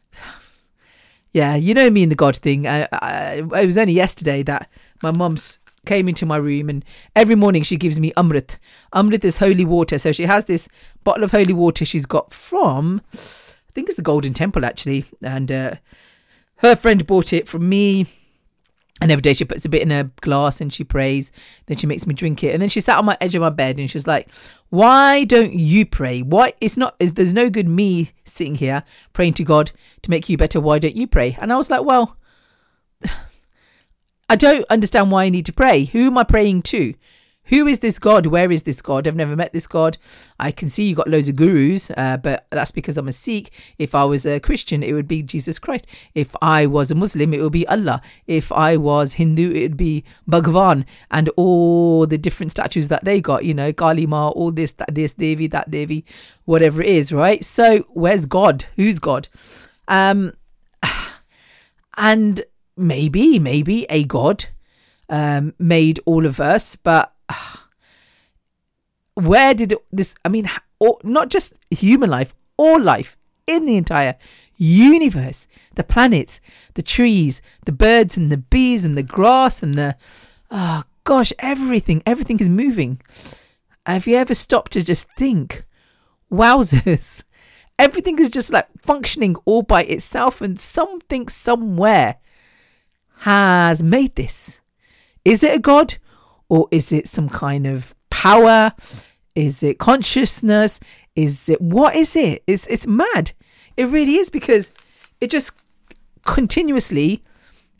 [1.32, 2.68] yeah, you know me and the God thing.
[2.68, 4.70] I, I, it was only yesterday that
[5.02, 8.58] my mum's came into my room and every morning she gives me amrit.
[8.94, 9.98] Amrit is holy water.
[9.98, 10.70] So she has this
[11.04, 15.06] bottle of holy water she's got from, I think it's the Golden Temple actually.
[15.22, 15.76] And uh,
[16.58, 18.08] her friend bought it from me.
[19.02, 21.32] And every day she puts a bit in a glass and she prays.
[21.66, 22.54] Then she makes me drink it.
[22.54, 24.32] And then she sat on my edge of my bed and she was like,
[24.70, 26.22] "Why don't you pray?
[26.22, 29.72] Why it's not is there's no good me sitting here praying to God
[30.04, 30.62] to make you better.
[30.62, 32.18] Why don't you pray?" And I was like, "Well,
[34.30, 35.86] I don't understand why I need to pray.
[35.86, 36.94] Who am I praying to?
[37.48, 38.26] Who is this God?
[38.26, 39.06] Where is this God?
[39.06, 39.98] I've never met this God.
[40.40, 43.52] I can see you got loads of gurus, uh, but that's because I'm a Sikh.
[43.78, 45.86] If I was a Christian, it would be Jesus Christ.
[46.16, 48.02] If I was a Muslim, it would be Allah.
[48.28, 53.20] If I was Hindu, it would be Bhagwan and all the different statues that they
[53.20, 56.06] got, you know, Kali Ma, all this, that, this, Devi, that Devi,
[56.46, 57.44] whatever it is, right?
[57.44, 58.66] So where's God?
[58.78, 59.28] Who's God?
[59.90, 60.34] Um,
[61.98, 62.42] and
[62.78, 64.46] maybe, maybe a God
[65.10, 67.13] um, made all of us, but
[69.16, 70.16] where did it, this?
[70.26, 74.16] I mean, all, not just human life, all life in the entire
[74.56, 76.40] universe, the planets,
[76.76, 79.96] the trees, the birds and the bees and the grass and the
[80.52, 83.02] oh gosh, everything, everything is moving.
[83.86, 85.66] Have you ever stopped to just think?
[86.32, 87.24] Wowzers.
[87.80, 92.18] Everything is just like functioning all by itself, and something somewhere
[93.22, 94.62] has made this.
[95.26, 95.98] Is it a god
[96.54, 98.74] or is it some kind of power?
[99.34, 100.80] Is it consciousness?
[101.16, 102.44] Is it what is it?
[102.46, 103.32] It's it's mad.
[103.76, 104.72] It really is because
[105.20, 105.60] it just
[106.26, 107.24] continuously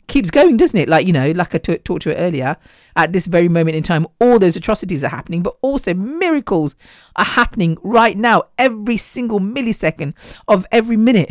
[0.08, 0.88] keeps going, doesn't it?
[0.88, 2.56] Like you know, like I t- talked to it earlier.
[2.96, 6.74] At this very moment in time, all those atrocities are happening, but also miracles
[7.14, 8.42] are happening right now.
[8.58, 10.14] Every single millisecond
[10.48, 11.30] of every minute,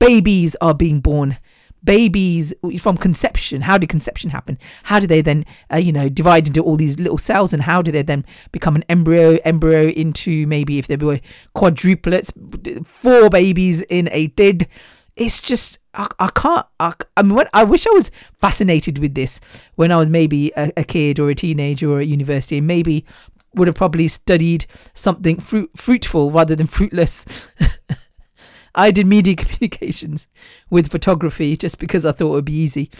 [0.00, 1.38] babies are being born
[1.86, 3.62] babies from conception.
[3.62, 4.58] How did conception happen?
[4.82, 7.80] How do they then uh, you know divide into all these little cells and how
[7.80, 11.20] do they then become an embryo embryo into maybe if they were
[11.54, 12.30] quadruplets
[12.86, 14.68] four babies in a did?
[15.14, 19.40] It's just I, I can't I, I mean I wish I was fascinated with this
[19.76, 23.06] when I was maybe a, a kid or a teenager or at university and maybe
[23.54, 27.24] would have probably studied something fruit, fruitful rather than fruitless
[28.76, 30.26] I did media communications
[30.70, 32.90] with photography just because I thought it would be easy.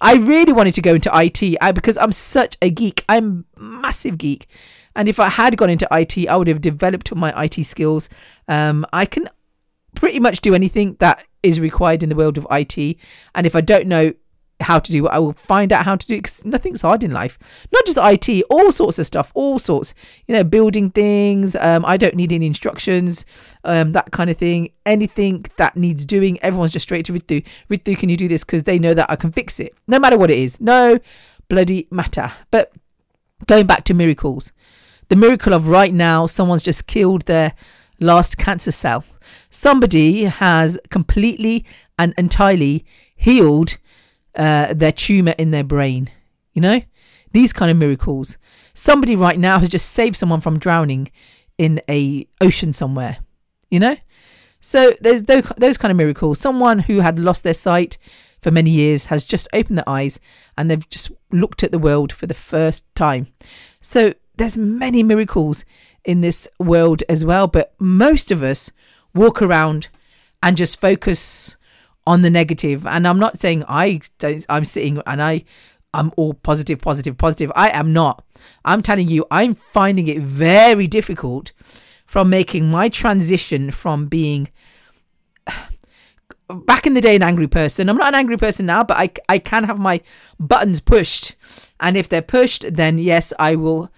[0.00, 3.04] I really wanted to go into IT I, because I'm such a geek.
[3.08, 4.48] I'm massive geek.
[4.96, 8.10] And if I had gone into IT, I would have developed my IT skills.
[8.48, 9.30] Um, I can
[9.94, 12.96] pretty much do anything that is required in the world of IT.
[13.34, 14.12] And if I don't know
[14.60, 17.38] how to do I will find out how to do because nothing's hard in life.
[17.72, 19.94] Not just IT, all sorts of stuff, all sorts.
[20.26, 21.56] You know, building things.
[21.56, 23.24] Um, I don't need any instructions,
[23.64, 24.70] um, that kind of thing.
[24.86, 27.44] Anything that needs doing, everyone's just straight to Ritu.
[27.70, 28.44] Ritu, can you do this?
[28.44, 30.60] Because they know that I can fix it, no matter what it is.
[30.60, 30.98] No
[31.48, 32.32] bloody matter.
[32.50, 32.72] But
[33.46, 34.52] going back to miracles,
[35.08, 37.54] the miracle of right now, someone's just killed their
[37.98, 39.04] last cancer cell.
[39.50, 41.64] Somebody has completely
[41.98, 43.76] and entirely healed
[44.34, 46.10] uh, their tumor in their brain.
[46.52, 46.80] You know,
[47.32, 48.38] these kind of miracles.
[48.74, 51.10] Somebody right now has just saved someone from drowning
[51.58, 53.18] in a ocean somewhere.
[53.70, 53.96] You know,
[54.60, 56.38] so there's those, those kind of miracles.
[56.38, 57.98] Someone who had lost their sight
[58.42, 60.18] for many years has just opened their eyes
[60.56, 63.28] and they've just looked at the world for the first time.
[63.80, 65.64] So there's many miracles
[66.04, 68.70] in this world as well, but most of us
[69.14, 69.88] walk around
[70.42, 71.56] and just focus
[72.10, 72.88] on the negative.
[72.88, 75.44] And I'm not saying I don't, I'm sitting and I
[75.94, 77.52] I'm all positive, positive, positive.
[77.54, 78.24] I am not.
[78.64, 81.52] I'm telling you, I'm finding it very difficult
[82.06, 84.50] from making my transition from being
[86.48, 87.88] back in the day an angry person.
[87.88, 90.00] I'm not an angry person now, but I, I can have my
[90.38, 91.36] buttons pushed.
[91.78, 93.90] And if they're pushed, then yes, I will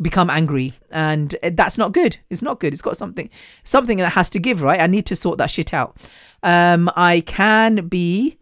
[0.00, 3.28] become angry and that's not good it's not good it's got something
[3.64, 5.94] something that has to give right i need to sort that shit out
[6.42, 8.36] um i can be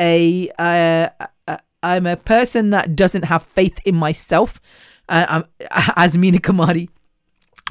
[0.00, 1.08] a uh,
[1.46, 4.60] uh, i'm a person that doesn't have faith in myself
[5.08, 5.44] uh, I'm,
[5.96, 6.88] as mina kamari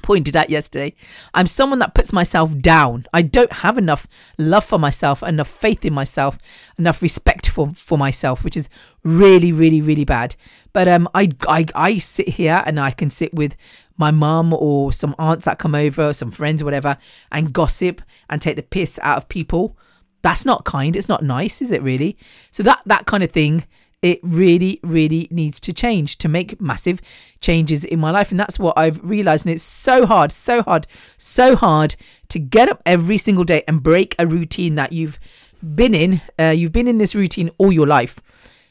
[0.02, 0.94] pointed out yesterday
[1.34, 3.06] i'm someone that puts myself down.
[3.14, 6.38] I don't have enough love for myself enough faith in myself
[6.78, 8.70] enough respect for for myself which is
[9.04, 10.36] really really really bad.
[10.74, 13.56] But um i i, I sit here and i can sit with
[13.98, 16.98] my mum or some aunts that come over some friends or whatever
[17.32, 19.78] and gossip and take the piss out of people.
[20.24, 20.96] That's not kind.
[20.96, 22.18] It's not nice is it really?
[22.52, 23.66] So that that kind of thing
[24.02, 27.02] it really, really needs to change to make massive
[27.40, 28.32] changes in my life.
[28.32, 29.46] And that's what I've realized.
[29.46, 30.88] And it's so hard, so hard,
[31.18, 31.96] so hard
[32.30, 35.20] to get up every single day and break a routine that you've
[35.76, 36.22] been in.
[36.40, 38.20] Uh, you've been in this routine all your life.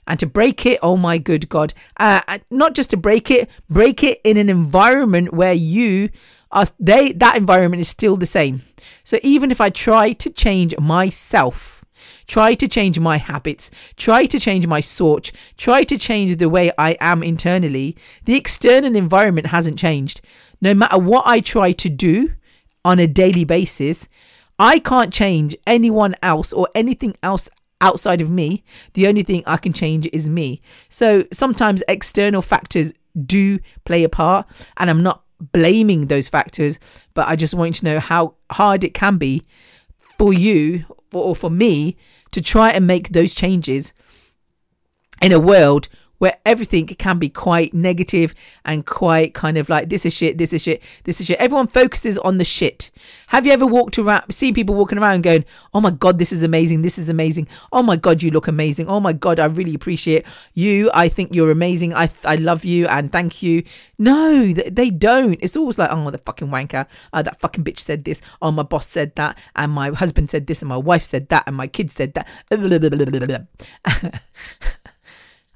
[0.07, 1.75] And to break it, oh my good God.
[1.97, 6.11] Uh, not just to break it, break it in an environment where you
[6.51, 8.63] are, they, that environment is still the same.
[9.05, 11.80] So even if I try to change myself,
[12.27, 16.71] try to change my habits, try to change my sort, try to change the way
[16.79, 20.21] I am internally, the external environment hasn't changed.
[20.61, 22.35] No matter what I try to do
[22.85, 24.09] on a daily basis,
[24.59, 27.49] I can't change anyone else or anything else
[27.81, 28.63] outside of me.
[28.93, 30.61] The only thing I can change is me.
[30.89, 32.93] So sometimes external factors
[33.25, 36.79] do play a part, and I'm not blaming those factors,
[37.15, 39.47] but I just want you to know how hard it can be
[40.19, 41.97] for you or for me
[42.31, 43.93] to try and make those changes
[45.21, 45.89] in a world
[46.21, 48.35] where everything can be quite negative
[48.67, 51.41] and quite kind of like this is shit, this is shit, this is shit.
[51.41, 52.91] Everyone focuses on the shit.
[53.29, 56.43] Have you ever walked around, seen people walking around going, "Oh my god, this is
[56.43, 57.49] amazing, this is amazing.
[57.73, 58.87] Oh my god, you look amazing.
[58.87, 60.91] Oh my god, I really appreciate you.
[60.93, 61.95] I think you're amazing.
[61.95, 63.65] I I love you and thank you."
[63.99, 65.39] No, they don't.
[65.41, 66.87] It's always like, "Oh, the fucking wanker.
[67.15, 68.21] Uh, that fucking bitch said this.
[68.43, 71.45] Oh, my boss said that, and my husband said this, and my wife said that,
[71.47, 72.29] and my kids said that."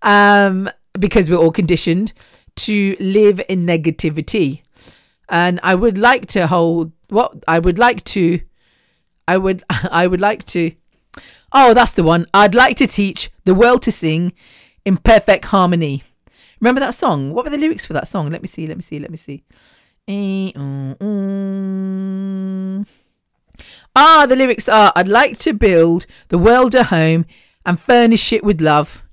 [0.05, 2.13] um, because we're all conditioned
[2.57, 4.63] to live in negativity.
[5.29, 8.41] And I would like to hold what I would like to,
[9.27, 10.73] I would, I would like to,
[11.53, 12.27] oh, that's the one.
[12.33, 14.33] I'd like to teach the world to sing
[14.85, 16.05] in perfect harmony.
[16.61, 17.33] Remember that song?
[17.33, 18.31] What were the lyrics for that song?
[18.31, 19.43] Let me see, let me see, let me see.
[23.97, 27.25] Ah, the lyrics are I'd like to build the world a home
[27.65, 29.04] and furnish it with love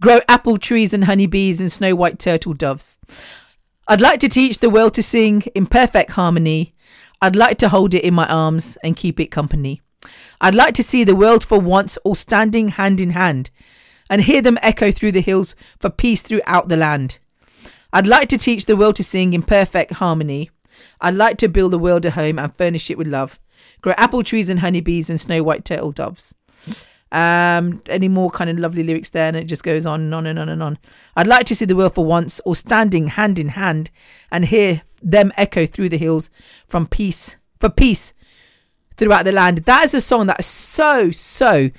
[0.00, 2.98] grow apple trees and honeybees and snow white turtle doves.
[3.86, 6.74] I'd like to teach the world to sing in perfect harmony.
[7.20, 9.80] I'd like to hold it in my arms and keep it company.
[10.40, 13.50] I'd like to see the world for once all standing hand in hand
[14.08, 17.18] and hear them echo through the hills for peace throughout the land.
[17.92, 20.50] I'd like to teach the world to sing in perfect harmony.
[21.00, 23.40] I'd like to build the world a home and furnish it with love.
[23.80, 26.34] Grow apple trees and honeybees and snow white turtle doves
[27.10, 29.28] um any more kind of lovely lyrics there?
[29.28, 30.78] And it just goes on and on and on and on.
[31.16, 33.90] I'd like to see the world for once or standing hand in hand
[34.30, 36.30] and hear them echo through the hills
[36.66, 38.14] from peace for peace
[38.96, 39.58] throughout the land.
[39.58, 41.70] That is a song that is so so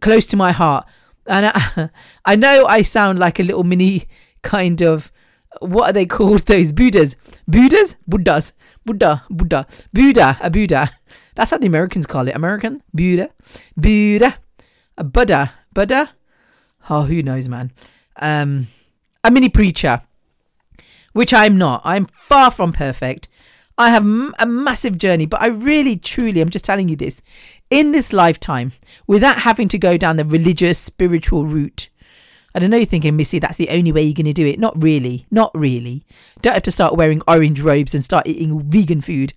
[0.00, 0.86] close to my heart.
[1.26, 1.90] And I,
[2.24, 4.06] I know i sound like a little mini
[4.42, 5.12] kind of
[5.60, 6.40] what are they called?
[6.46, 7.16] Those buddhas.
[7.46, 7.96] Buddhas?
[8.06, 8.52] Buddhas.
[8.84, 9.66] Buddha buddha.
[9.92, 10.90] Buddha a buddha.
[11.34, 12.36] That's how the americans call it.
[12.36, 12.82] American?
[12.92, 13.30] Buddha.
[13.76, 14.38] Buddha
[14.98, 16.10] a Buddha, Buddha.
[16.90, 17.72] Oh, who knows, man?
[18.16, 18.66] Um,
[19.24, 20.02] a mini preacher,
[21.12, 21.80] which I'm not.
[21.84, 23.28] I'm far from perfect.
[23.78, 24.04] I have
[24.40, 27.22] a massive journey, but I really, truly, I'm just telling you this,
[27.70, 28.72] in this lifetime,
[29.06, 31.88] without having to go down the religious, spiritual route.
[32.54, 34.58] I don't know you're thinking, Missy, that's the only way you're going to do it.
[34.58, 35.26] Not really.
[35.30, 36.04] Not really.
[36.42, 39.32] Don't have to start wearing orange robes and start eating vegan food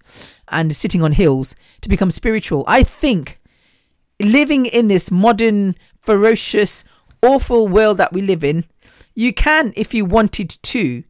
[0.47, 2.63] and sitting on hills to become spiritual.
[2.65, 3.40] I think
[4.21, 6.83] living in this modern, ferocious,
[7.21, 8.65] awful world that we live in,
[9.15, 11.03] you can, if you wanted to,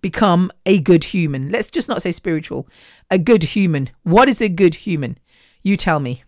[0.00, 1.50] become a good human.
[1.50, 2.68] Let's just not say spiritual.
[3.10, 3.90] A good human.
[4.02, 5.18] What is a good human?
[5.62, 6.24] You tell me.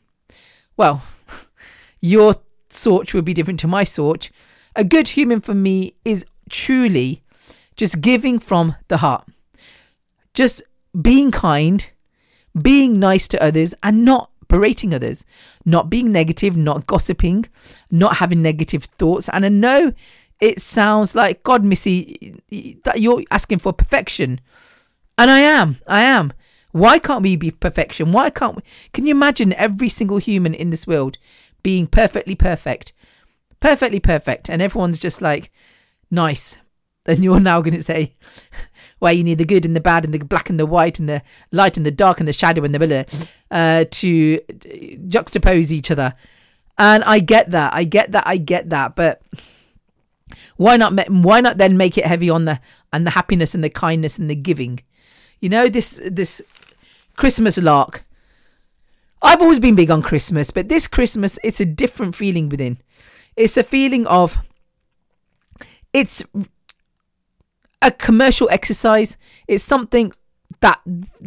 [0.76, 1.02] Well,
[2.00, 2.36] your
[2.70, 4.30] sort will be different to my sort.
[4.76, 7.22] A good human for me is truly
[7.76, 9.26] just giving from the heart.
[10.34, 10.62] Just
[11.00, 11.90] being kind,
[12.60, 15.24] being nice to others, and not berating others,
[15.64, 17.46] not being negative, not gossiping,
[17.90, 19.30] not having negative thoughts.
[19.30, 19.94] And I know
[20.42, 22.38] it sounds like God, Missy,
[22.84, 24.42] that you're asking for perfection.
[25.16, 25.78] And I am.
[25.86, 26.34] I am.
[26.72, 28.12] Why can't we be perfection?
[28.12, 28.62] Why can't we?
[28.92, 31.16] Can you imagine every single human in this world
[31.62, 32.92] being perfectly perfect?
[33.58, 34.50] Perfectly perfect.
[34.50, 35.50] And everyone's just like,
[36.10, 36.58] nice.
[37.06, 38.16] And you're now going to say,
[39.02, 41.08] well, you need the good and the bad and the black and the white and
[41.08, 43.02] the light and the dark and the shadow and the blah,
[43.50, 44.38] uh, to
[45.08, 46.14] juxtapose each other.
[46.78, 47.74] And I get that.
[47.74, 48.24] I get that.
[48.28, 48.94] I get that.
[48.94, 49.20] But
[50.56, 50.92] why not?
[51.10, 52.60] Why not then make it heavy on the
[52.92, 54.78] and the happiness and the kindness and the giving?
[55.40, 56.40] You know this this
[57.16, 58.04] Christmas lark.
[59.20, 62.78] I've always been big on Christmas, but this Christmas it's a different feeling within.
[63.34, 64.38] It's a feeling of
[65.92, 66.24] it's
[67.82, 69.18] a commercial exercise.
[69.48, 70.12] It's something
[70.60, 70.80] that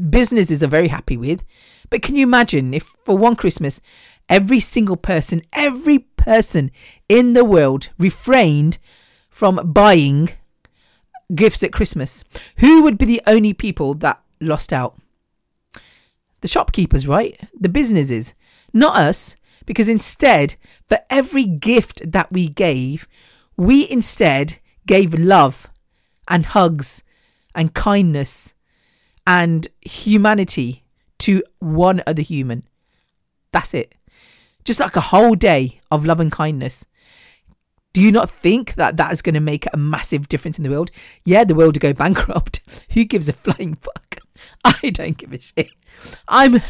[0.09, 1.43] businesses are very happy with.
[1.89, 3.81] But can you imagine if for one Christmas,
[4.27, 6.71] every single person, every person
[7.07, 8.79] in the world refrained
[9.29, 10.29] from buying
[11.33, 12.23] gifts at Christmas?
[12.57, 14.99] Who would be the only people that lost out?
[16.41, 17.39] The shopkeepers, right?
[17.59, 18.33] The businesses,
[18.73, 19.35] not us.
[19.65, 20.55] Because instead,
[20.87, 23.07] for every gift that we gave,
[23.57, 25.67] we instead gave love
[26.27, 27.03] and hugs
[27.53, 28.53] and kindness
[29.25, 30.83] and humanity
[31.19, 32.67] to one other human.
[33.51, 33.95] That's it.
[34.63, 36.85] Just like a whole day of love and kindness.
[37.93, 40.69] Do you not think that that is going to make a massive difference in the
[40.69, 40.91] world?
[41.23, 42.61] Yeah, the world will go bankrupt.
[42.91, 44.17] Who gives a flying fuck?
[44.65, 45.71] I don't give a shit.
[46.27, 46.61] I'm,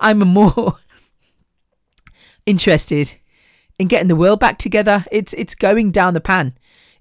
[0.00, 0.78] I'm more
[2.46, 3.14] interested
[3.78, 5.04] in getting the world back together.
[5.12, 6.54] It's it's going down the pan.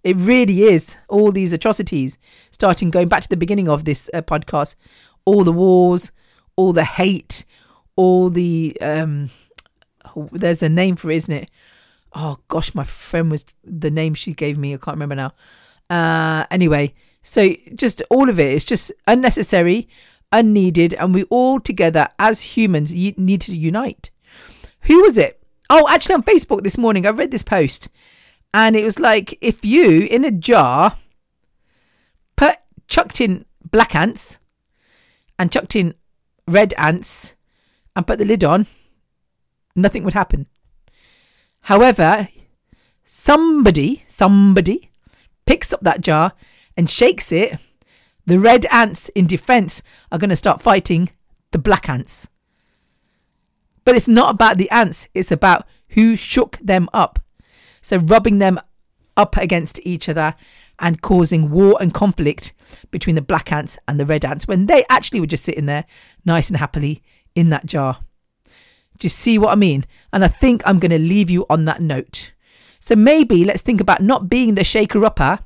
[0.08, 0.96] It really is.
[1.10, 2.18] All these atrocities,
[2.52, 4.76] starting going back to the beginning of this uh, podcast,
[5.26, 6.14] all the wars,
[6.56, 7.44] all the hate,
[7.98, 9.30] all the um,
[10.32, 11.52] there's a name for it, isn't it?
[12.14, 14.74] Oh gosh, my friend was the name she gave me.
[14.74, 15.34] I can't remember now.
[15.90, 19.90] Uh, anyway, so just all of it is just unnecessary,
[20.32, 24.12] unneeded, and we all together as humans need to unite.
[24.84, 25.44] Who was it?
[25.70, 27.90] Oh, actually, on Facebook this morning, I read this post
[28.54, 30.98] and it was like if you in a jar
[32.36, 34.40] put chucked in black ants
[35.38, 35.94] and chucked in
[36.48, 37.36] red ants
[37.96, 38.68] and put the lid on,
[39.76, 40.48] nothing would happen.
[41.62, 42.30] However,
[43.04, 44.92] somebody, somebody
[45.46, 46.34] picks up that jar
[46.76, 47.60] and shakes it,
[48.26, 49.82] the red ants in defense
[50.12, 51.10] are going to start fighting
[51.52, 52.28] the black ants.
[53.84, 57.20] But it's not about the ants, it's about who shook them up.
[57.88, 58.60] So rubbing them
[59.16, 60.36] up against each other
[60.78, 62.52] and causing war and conflict
[62.92, 65.86] between the black ants and the red ants when they actually were just sitting there
[66.26, 67.02] nice and happily
[67.34, 68.00] in that jar.
[69.00, 69.86] Do you see what I mean?
[70.12, 72.34] And I think I'm going to leave you on that note.
[72.82, 75.40] So maybe let's think about not being the shaker upper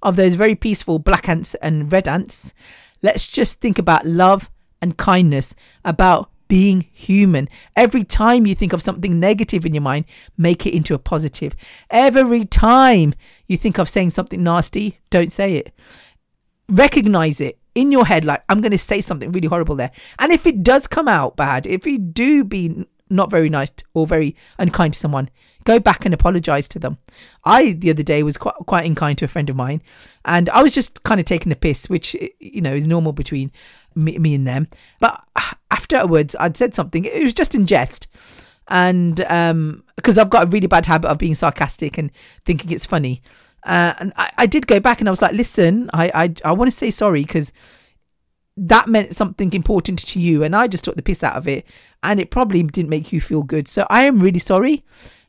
[0.00, 2.54] of those very peaceful black ants and red ants.
[3.02, 7.48] Let's just think about love and kindness, about being human.
[7.74, 10.04] Every time you think of something negative in your mind,
[10.36, 11.56] make it into a positive.
[11.88, 13.14] Every time
[13.48, 15.72] you think of saying something nasty, don't say it.
[16.68, 19.92] Recognize it in your head, like, I'm going to say something really horrible there.
[20.18, 24.06] And if it does come out bad, if you do be not very nice or
[24.06, 25.30] very unkind to someone,
[25.64, 26.98] go back and apologize to them.
[27.44, 29.82] I the other day was quite quite unkind to a friend of mine,
[30.24, 33.52] and I was just kind of taking the piss, which you know is normal between
[33.94, 34.68] me, me and them.
[35.00, 35.22] But
[35.70, 37.04] afterwards, I'd said something.
[37.04, 38.08] It was just in jest.
[38.68, 42.10] And um, because I've got a really bad habit of being sarcastic and
[42.44, 43.22] thinking it's funny.
[43.64, 46.52] Uh, and I, I did go back and I was like, listen, I, I, I
[46.52, 47.52] want to say sorry because
[48.56, 50.42] that meant something important to you.
[50.42, 51.66] And I just took the piss out of it.
[52.02, 53.68] And it probably didn't make you feel good.
[53.68, 54.84] So I am really sorry.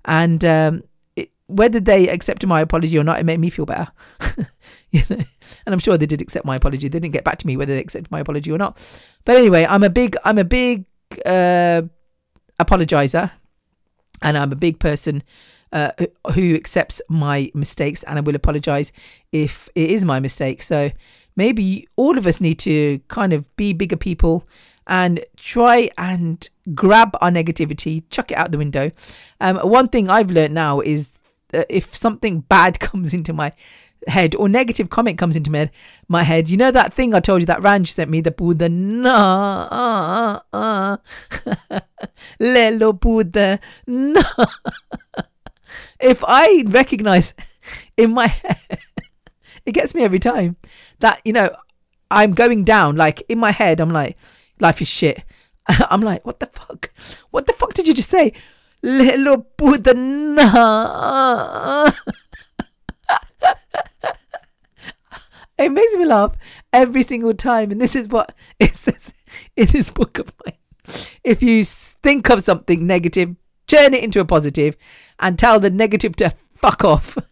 [0.05, 0.83] And um,
[1.15, 3.87] it, whether they accepted my apology or not, it made me feel better.
[4.91, 5.23] you know?
[5.65, 6.87] And I'm sure they did accept my apology.
[6.87, 8.77] They didn't get back to me whether they accepted my apology or not.
[9.25, 10.85] But anyway, I'm a big, I'm a big
[11.25, 11.83] uh,
[12.59, 13.31] apologizer,
[14.21, 15.23] and I'm a big person
[15.71, 15.91] uh,
[16.33, 18.91] who accepts my mistakes, and I will apologize
[19.31, 20.61] if it is my mistake.
[20.61, 20.91] So
[21.35, 24.47] maybe all of us need to kind of be bigger people
[24.85, 28.91] and try and grab our negativity, chuck it out the window.
[29.39, 31.09] Um, one thing I've learned now is
[31.69, 33.51] if something bad comes into my
[34.07, 35.69] head or negative comment comes into my,
[36.07, 38.69] my head, you know that thing I told you that Ranj sent me, the Buddha,
[38.69, 40.97] na, uh, uh,
[42.39, 44.23] lelo Buddha, na.
[45.99, 47.33] if I recognize
[47.97, 48.79] in my head,
[49.65, 50.57] it gets me every time
[50.99, 51.49] that, you know,
[52.11, 54.17] I'm going down, like in my head, I'm like,
[54.59, 55.23] life is shit.
[55.67, 56.91] I'm like, what the fuck?
[57.31, 58.33] What the fuck did you just say?
[58.83, 61.89] Little Buddha, na.
[65.63, 66.35] It makes me laugh
[66.71, 67.71] every single time.
[67.71, 69.13] And this is what it says
[69.55, 70.57] in this book of mine.
[71.23, 73.35] If you think of something negative,
[73.67, 74.75] turn it into a positive
[75.19, 77.17] and tell the negative to fuck off.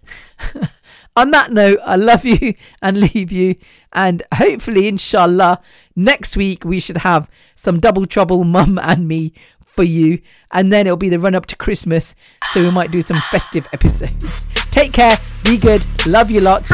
[1.15, 3.55] On that note, I love you and leave you.
[3.91, 5.61] And hopefully, inshallah,
[5.95, 10.21] next week we should have some double trouble, mum and me, for you.
[10.51, 12.15] And then it'll be the run up to Christmas.
[12.47, 14.47] So we might do some festive episodes.
[14.71, 15.17] Take care.
[15.43, 15.85] Be good.
[16.07, 16.71] Love you lots.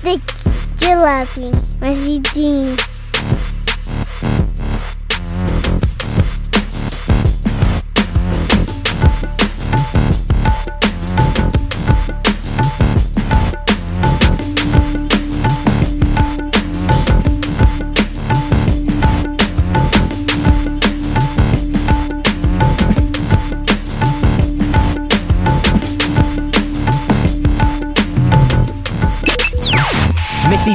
[0.00, 2.18] Sweet, sticky, jalebi, Messy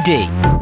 [0.00, 0.53] D.